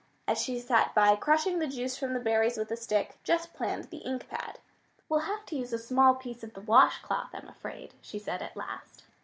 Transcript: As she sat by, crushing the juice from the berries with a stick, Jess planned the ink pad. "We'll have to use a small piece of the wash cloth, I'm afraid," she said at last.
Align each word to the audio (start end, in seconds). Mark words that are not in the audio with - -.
As 0.27 0.41
she 0.41 0.59
sat 0.59 0.95
by, 0.95 1.15
crushing 1.15 1.59
the 1.59 1.67
juice 1.67 1.95
from 1.95 2.15
the 2.15 2.19
berries 2.19 2.57
with 2.57 2.71
a 2.71 2.75
stick, 2.75 3.19
Jess 3.23 3.45
planned 3.45 3.91
the 3.91 3.97
ink 3.99 4.27
pad. 4.27 4.57
"We'll 5.07 5.19
have 5.29 5.45
to 5.45 5.55
use 5.55 5.73
a 5.73 5.77
small 5.77 6.15
piece 6.15 6.43
of 6.43 6.55
the 6.55 6.61
wash 6.61 6.97
cloth, 7.03 7.29
I'm 7.35 7.47
afraid," 7.47 7.93
she 8.01 8.17
said 8.17 8.41
at 8.41 8.57
last. 8.57 9.03